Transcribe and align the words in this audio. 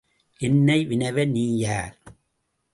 என்னை 0.39 0.77
வினவ 0.85 1.25
நீ 1.25 1.45
யார்? 1.57 1.95